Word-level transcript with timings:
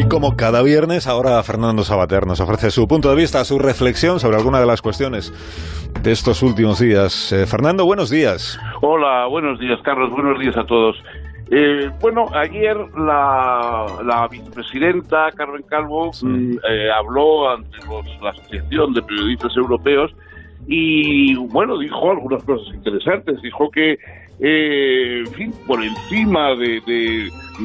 Y 0.00 0.08
como 0.08 0.34
cada 0.34 0.62
viernes, 0.62 1.06
ahora 1.06 1.42
Fernando 1.42 1.84
Sabater 1.84 2.26
nos 2.26 2.40
ofrece 2.40 2.70
su 2.70 2.88
punto 2.88 3.10
de 3.10 3.16
vista, 3.16 3.44
su 3.44 3.58
reflexión 3.58 4.18
sobre 4.18 4.38
alguna 4.38 4.58
de 4.58 4.64
las 4.64 4.80
cuestiones 4.80 5.30
de 6.02 6.10
estos 6.10 6.42
últimos 6.42 6.80
días. 6.80 7.30
Eh, 7.32 7.44
Fernando, 7.44 7.84
buenos 7.84 8.08
días. 8.08 8.58
Hola, 8.80 9.26
buenos 9.26 9.60
días, 9.60 9.78
Carlos. 9.82 10.10
Buenos 10.10 10.40
días 10.40 10.56
a 10.56 10.64
todos. 10.64 10.96
Eh, 11.50 11.90
bueno, 12.00 12.24
ayer 12.32 12.78
la, 12.96 13.84
la, 14.02 14.26
vicepresidenta 14.28 15.32
Carmen 15.32 15.64
Calvo 15.64 16.12
mm, 16.22 16.52
eh, 16.66 16.90
habló 16.90 17.50
ante 17.50 17.76
la 18.22 18.30
Asociación 18.30 18.94
de 18.94 19.02
Periodistas 19.02 19.54
Europeos 19.54 20.14
y, 20.66 21.34
bueno, 21.34 21.76
dijo 21.76 22.10
algunas 22.10 22.42
cosas 22.44 22.74
interesantes. 22.74 23.42
Dijo 23.42 23.70
que 23.70 23.98
eh, 24.42 25.24
en 25.26 25.32
fin, 25.34 25.54
por 25.66 25.82
encima 25.84 26.54
de, 26.54 26.80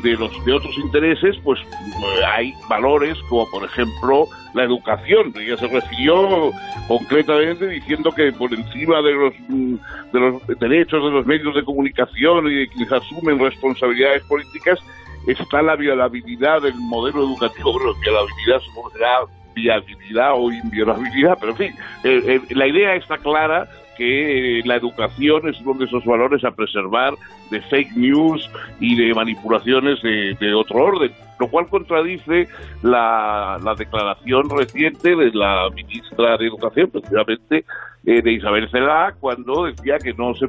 de, 0.04 0.18
los 0.18 0.46
de 0.46 0.54
otros 0.54 0.78
intereses, 0.78 1.38
pues 1.44 1.60
eh, 1.62 2.26
hay 2.26 2.54
valores 2.70 3.18
como 3.30 3.50
por 3.50 3.64
ejemplo 3.64 4.28
la 4.54 4.64
educación. 4.64 5.34
Ella 5.40 5.56
se 5.56 5.68
refirió 5.68 6.52
concretamente 6.88 7.68
diciendo 7.68 8.12
que 8.12 8.32
por 8.34 8.54
encima 8.54 9.02
de 9.02 9.14
los 9.14 9.34
mm, 9.48 9.76
de 10.12 10.20
los 10.20 10.48
derechos 10.60 11.02
de 11.04 11.12
los 11.12 11.26
medios 11.26 11.56
de 11.56 11.64
comunicación 11.64 12.48
y 12.52 12.56
de 12.56 12.68
quienes 12.68 12.92
asumen 12.92 13.40
responsabilidades 13.40 14.24
políticas 14.24 14.80
está 15.28 15.62
la 15.62 15.78
viabilidad 15.78 16.62
del 16.62 16.76
modelo 16.76 17.24
educativo. 17.24 17.72
Bueno, 17.72 17.94
viabilidad 18.02 18.60
supongo 18.60 18.92
será 18.92 19.20
viabilidad 19.56 20.34
o 20.36 20.52
inviolabilidad, 20.52 21.38
pero 21.40 21.54
en 21.54 21.58
fin, 21.58 21.76
eh, 22.04 22.42
la 22.50 22.68
idea 22.68 22.96
está 22.96 23.18
clara 23.18 23.70
que 23.98 24.62
la 24.66 24.76
educación 24.76 25.48
es 25.50 25.60
uno 25.62 25.80
de 25.80 25.86
esos 25.86 26.06
valores 26.06 26.44
a 26.44 26.52
preservar 26.52 27.14
de 27.50 27.62
fake 27.62 27.96
news 27.96 28.50
y 28.80 28.96
de 28.96 29.14
manipulaciones 29.14 30.02
de, 30.02 30.54
otro 30.54 30.84
orden, 30.84 31.12
lo 31.40 31.48
cual 31.48 31.68
contradice 31.68 32.48
la, 32.82 33.60
declaración 33.78 34.50
reciente 34.50 35.16
de 35.16 35.32
la 35.34 35.70
ministra 35.74 36.38
de 36.38 36.48
Educación, 36.48 36.90
precisamente 36.92 37.66
eh, 38.06 38.22
de 38.22 38.34
Isabel 38.34 38.70
Cela, 38.70 39.16
cuando 39.20 39.66
decía 39.66 39.98
que 39.98 40.14
no 40.14 40.34
se, 40.36 40.48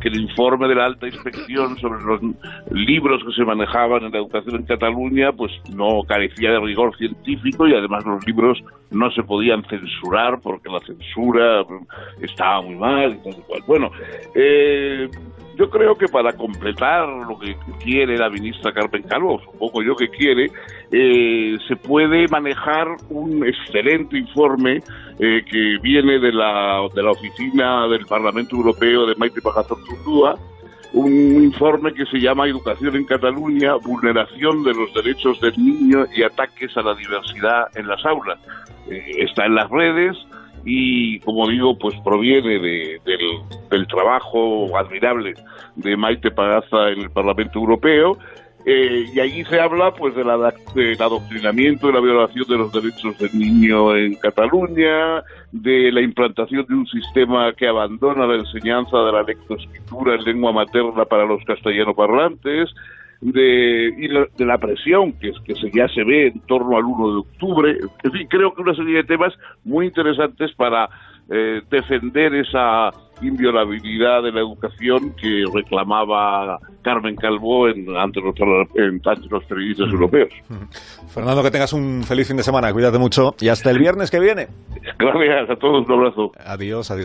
que 0.00 0.08
el 0.08 0.20
informe 0.22 0.68
de 0.68 0.74
la 0.74 0.86
alta 0.86 1.06
inspección 1.06 1.76
sobre 1.78 2.02
los 2.02 2.20
libros 2.70 3.22
que 3.24 3.32
se 3.32 3.44
manejaban 3.44 4.04
en 4.04 4.12
la 4.12 4.18
educación 4.18 4.56
en 4.56 4.64
Cataluña, 4.64 5.32
pues 5.32 5.52
no 5.74 6.02
carecía 6.08 6.50
de 6.50 6.60
rigor 6.60 6.96
científico 6.96 7.68
y 7.68 7.74
además 7.74 8.04
los 8.06 8.26
libros 8.26 8.62
no 8.90 9.10
se 9.10 9.22
podían 9.22 9.64
censurar 9.64 10.40
porque 10.40 10.70
la 10.70 10.80
censura 10.80 11.64
estaba 12.22 12.62
muy 12.62 12.76
mal 12.76 13.12
y 13.12 13.30
tal 13.30 13.42
cual. 13.46 13.62
Bueno, 13.66 13.90
eh, 14.34 15.08
yo 15.56 15.70
creo 15.70 15.96
que 15.96 16.08
para 16.08 16.32
completar 16.32 17.08
lo 17.08 17.38
que 17.38 17.56
quiere 17.82 18.16
la 18.16 18.30
ministra 18.30 18.72
Carmen 18.72 19.02
Calvo, 19.02 19.40
supongo 19.44 19.82
yo 19.82 19.94
que 19.94 20.08
quiere, 20.08 20.50
eh, 20.90 21.56
se 21.68 21.76
puede 21.76 22.26
manejar 22.28 22.88
un 23.10 23.46
excelente 23.46 24.18
informe 24.18 24.82
eh, 25.18 25.44
que 25.48 25.78
viene 25.82 26.18
de 26.18 26.32
la, 26.32 26.80
de 26.94 27.02
la 27.02 27.10
oficina 27.10 27.86
del 27.88 28.06
Parlamento 28.06 28.56
Europeo 28.56 29.06
de 29.06 29.14
Maite 29.16 29.40
Pagazaurtundúa, 29.40 30.36
un 30.92 31.44
informe 31.44 31.92
que 31.92 32.06
se 32.06 32.18
llama 32.18 32.46
Educación 32.46 32.94
en 32.94 33.04
Cataluña, 33.04 33.74
vulneración 33.74 34.62
de 34.62 34.74
los 34.74 34.94
derechos 34.94 35.40
del 35.40 35.54
niño 35.56 36.06
y 36.14 36.22
ataques 36.22 36.76
a 36.76 36.82
la 36.82 36.94
diversidad 36.94 37.66
en 37.74 37.88
las 37.88 38.04
aulas. 38.04 38.38
Eh, 38.88 39.02
está 39.18 39.46
en 39.46 39.56
las 39.56 39.68
redes, 39.70 40.16
y 40.64 41.18
como 41.20 41.48
digo, 41.48 41.76
pues 41.78 41.94
proviene 42.04 42.58
de, 42.58 43.00
del, 43.74 43.86
trabajo 43.86 44.76
admirable 44.76 45.34
de 45.76 45.96
Maite 45.96 46.30
Pagaza 46.30 46.90
en 46.90 47.00
el 47.00 47.10
Parlamento 47.10 47.58
Europeo. 47.58 48.18
Eh, 48.66 49.04
y 49.14 49.20
allí 49.20 49.44
se 49.44 49.60
habla 49.60 49.92
pues 49.92 50.14
de 50.14 50.24
la, 50.24 50.54
del 50.74 51.00
adoctrinamiento, 51.00 51.88
de 51.88 51.92
la 51.92 52.00
violación 52.00 52.46
de 52.48 52.56
los 52.56 52.72
derechos 52.72 53.18
del 53.18 53.38
niño 53.38 53.94
en 53.94 54.14
Cataluña, 54.14 55.22
de 55.52 55.92
la 55.92 56.00
implantación 56.00 56.64
de 56.66 56.74
un 56.74 56.86
sistema 56.86 57.52
que 57.52 57.68
abandona 57.68 58.26
la 58.26 58.36
enseñanza 58.36 58.96
de 58.98 59.12
la 59.12 59.22
lectoescritura 59.22 60.14
en 60.14 60.24
lengua 60.24 60.52
materna 60.52 61.04
para 61.04 61.26
los 61.26 61.44
castellano 61.44 61.94
parlantes, 61.94 62.70
de, 63.20 63.94
y 63.96 64.08
de 64.08 64.44
la 64.44 64.58
presión 64.58 65.12
que, 65.12 65.32
que 65.44 65.54
ya 65.72 65.88
se 65.88 66.04
ve 66.04 66.28
en 66.28 66.40
torno 66.40 66.76
al 66.76 66.84
1 66.84 67.10
de 67.10 67.18
octubre. 67.18 67.78
En 68.02 68.12
fin, 68.12 68.26
creo 68.28 68.54
que 68.54 68.62
una 68.62 68.74
serie 68.74 68.96
de 68.96 69.04
temas 69.04 69.32
muy 69.64 69.86
interesantes 69.86 70.52
para 70.54 70.88
eh, 71.30 71.62
defender 71.70 72.34
esa 72.34 72.90
inviolabilidad 73.22 74.22
de 74.22 74.32
la 74.32 74.40
educación 74.40 75.14
que 75.20 75.44
reclamaba 75.52 76.58
Carmen 76.82 77.16
Calvo 77.16 77.68
en, 77.68 77.96
ante, 77.96 78.20
los, 78.20 78.34
en, 78.74 79.00
ante 79.04 79.28
los 79.28 79.44
periodistas 79.44 79.88
europeos. 79.90 80.32
Fernando, 81.08 81.42
que 81.42 81.50
tengas 81.50 81.72
un 81.72 82.04
feliz 82.04 82.28
fin 82.28 82.36
de 82.36 82.42
semana, 82.42 82.72
cuídate 82.72 82.98
mucho 82.98 83.34
y 83.40 83.48
hasta 83.48 83.70
el 83.70 83.78
viernes 83.78 84.10
que 84.10 84.20
viene. 84.20 84.48
Gracias 84.98 85.50
a 85.50 85.56
todos, 85.56 85.86
un 85.86 85.92
abrazo. 85.92 86.32
Adiós, 86.44 86.90
adiós. 86.90 87.02